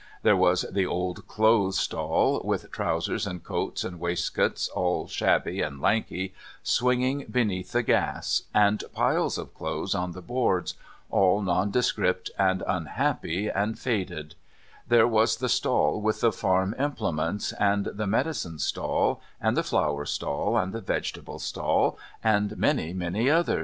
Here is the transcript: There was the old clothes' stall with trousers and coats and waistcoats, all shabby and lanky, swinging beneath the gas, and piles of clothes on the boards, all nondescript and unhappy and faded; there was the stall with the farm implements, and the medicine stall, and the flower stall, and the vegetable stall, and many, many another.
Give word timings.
There 0.23 0.35
was 0.35 0.65
the 0.71 0.87
old 0.87 1.27
clothes' 1.27 1.77
stall 1.77 2.41
with 2.43 2.71
trousers 2.71 3.27
and 3.27 3.43
coats 3.43 3.83
and 3.83 3.99
waistcoats, 3.99 4.67
all 4.69 5.07
shabby 5.07 5.61
and 5.61 5.79
lanky, 5.79 6.33
swinging 6.63 7.27
beneath 7.29 7.71
the 7.73 7.83
gas, 7.83 8.41
and 8.51 8.83
piles 8.95 9.37
of 9.37 9.53
clothes 9.53 9.93
on 9.93 10.13
the 10.13 10.21
boards, 10.23 10.73
all 11.11 11.43
nondescript 11.43 12.31
and 12.39 12.63
unhappy 12.65 13.47
and 13.47 13.77
faded; 13.77 14.33
there 14.87 15.07
was 15.07 15.37
the 15.37 15.47
stall 15.47 16.01
with 16.01 16.21
the 16.21 16.31
farm 16.31 16.73
implements, 16.79 17.53
and 17.53 17.85
the 17.85 18.07
medicine 18.07 18.57
stall, 18.57 19.21
and 19.39 19.55
the 19.55 19.61
flower 19.61 20.03
stall, 20.05 20.57
and 20.57 20.73
the 20.73 20.81
vegetable 20.81 21.37
stall, 21.37 21.95
and 22.23 22.57
many, 22.57 22.91
many 22.91 23.29
another. 23.29 23.59